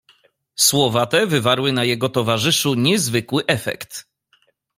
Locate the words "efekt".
3.45-4.07